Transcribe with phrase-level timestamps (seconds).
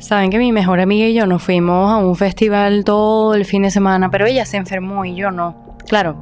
[0.00, 3.64] Saben que mi mejor amiga y yo nos fuimos a un festival todo el fin
[3.64, 5.76] de semana, pero ella se enfermó y yo no.
[5.86, 6.16] Claro,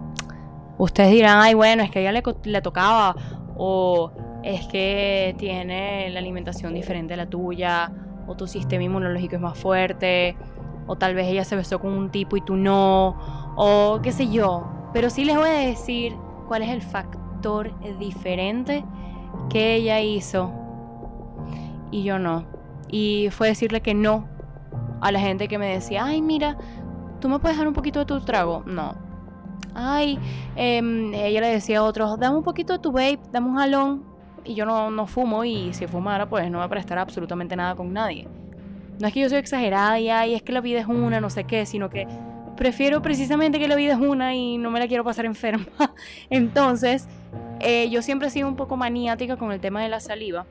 [0.79, 3.15] ustedes dirán, ay, bueno, es que ella le, le tocaba,
[3.57, 4.11] o
[4.43, 7.93] es que tiene la alimentación diferente a la tuya,
[8.27, 10.37] o tu sistema inmunológico es más fuerte,
[10.89, 14.29] o tal vez ella se besó con un tipo y tú no, o qué sé
[14.29, 14.67] yo.
[14.93, 16.17] Pero sí les voy a decir
[16.49, 18.85] cuál es el factor diferente
[19.49, 20.53] que ella hizo
[21.93, 22.58] y yo no.
[22.89, 24.29] Y fue decirle que no
[25.01, 26.57] a la gente que me decía, ay, mira,
[27.21, 28.63] ¿tú me puedes dar un poquito de tu trago?
[28.67, 28.95] No.
[29.75, 30.19] Ay,
[30.57, 34.05] em, ella le decía a otros, dame un poquito de tu vape, dame un jalón.
[34.45, 37.93] Y yo no, no fumo y si fumara, pues no me prestará absolutamente nada con
[37.93, 38.29] nadie.
[38.99, 41.31] No es que yo soy exagerada y ay, es que la vida es una, no
[41.31, 42.09] sé qué, sino que
[42.57, 45.67] prefiero precisamente que la vida es una y no me la quiero pasar enferma.
[46.31, 47.09] Entonces,
[47.61, 50.47] eh, yo siempre he sido un poco maniática con el tema de la saliva.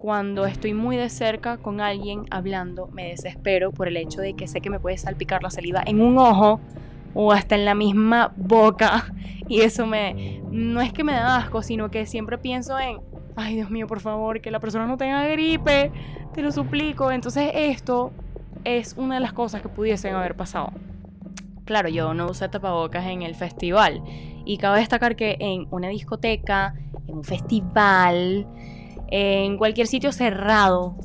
[0.00, 4.48] Cuando estoy muy de cerca con alguien hablando, me desespero por el hecho de que
[4.48, 6.58] sé que me puede salpicar la saliva en un ojo
[7.12, 9.12] o hasta en la misma boca.
[9.46, 10.40] Y eso me.
[10.50, 12.96] No es que me da asco, sino que siempre pienso en.
[13.36, 15.92] Ay, Dios mío, por favor, que la persona no tenga gripe.
[16.32, 17.12] Te lo suplico.
[17.12, 18.10] Entonces, esto
[18.64, 20.72] es una de las cosas que pudiesen haber pasado.
[21.66, 24.02] Claro, yo no usé tapabocas en el festival.
[24.46, 26.72] Y cabe destacar que en una discoteca,
[27.06, 28.46] en un festival,
[29.10, 30.96] en cualquier sitio cerrado,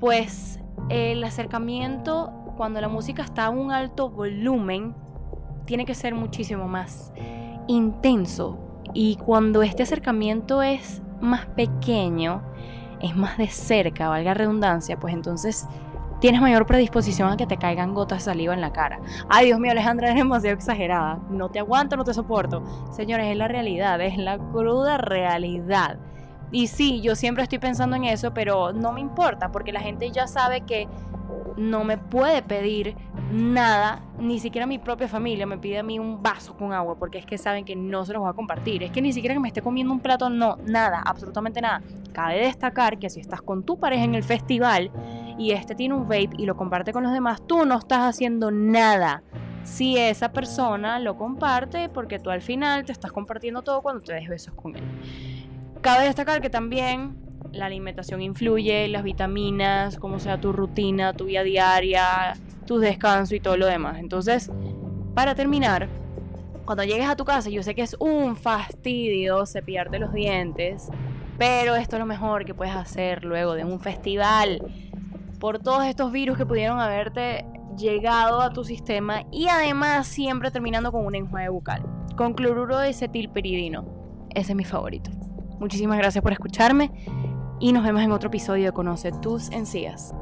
[0.00, 4.94] pues el acercamiento cuando la música está a un alto volumen
[5.64, 7.12] tiene que ser muchísimo más
[7.68, 8.58] intenso.
[8.92, 12.42] Y cuando este acercamiento es más pequeño,
[13.00, 15.66] es más de cerca, valga redundancia, pues entonces
[16.20, 19.00] tienes mayor predisposición a que te caigan gotas de saliva en la cara.
[19.28, 21.20] Ay, Dios mío, Alejandra, eres demasiado exagerada.
[21.30, 22.62] No te aguanto, no te soporto.
[22.92, 25.98] Señores, es la realidad, es la cruda realidad.
[26.52, 30.10] Y sí, yo siempre estoy pensando en eso, pero no me importa, porque la gente
[30.10, 30.88] ya sabe que
[31.56, 32.96] no me puede pedir
[33.32, 37.18] nada, ni siquiera mi propia familia me pide a mí un vaso con agua, porque
[37.18, 38.82] es que saben que no se los voy a compartir.
[38.82, 41.82] Es que ni siquiera que me esté comiendo un plato, no, nada, absolutamente nada.
[42.12, 44.90] Cabe destacar que si estás con tu pareja en el festival
[45.38, 48.50] y este tiene un vape y lo comparte con los demás, tú no estás haciendo
[48.50, 49.22] nada.
[49.62, 54.14] Si esa persona lo comparte, porque tú al final te estás compartiendo todo cuando te
[54.14, 54.82] des besos con él.
[55.80, 57.16] Cabe destacar que también
[57.52, 62.34] la alimentación influye, las vitaminas, cómo sea tu rutina, tu vida diaria,
[62.66, 63.98] tu descanso y todo lo demás.
[63.98, 64.50] Entonces,
[65.14, 65.88] para terminar,
[66.66, 70.88] cuando llegues a tu casa, yo sé que es un fastidio cepillarte los dientes,
[71.38, 74.62] pero esto es lo mejor que puedes hacer luego de un festival
[75.38, 77.46] por todos estos virus que pudieron haberte
[77.76, 81.82] llegado a tu sistema y además siempre terminando con un enjuague bucal,
[82.16, 83.86] con cloruro de acetilperidino.
[84.34, 85.10] Ese es mi favorito.
[85.60, 86.90] Muchísimas gracias por escucharme
[87.60, 90.14] y nos vemos en otro episodio de Conoce tus encías.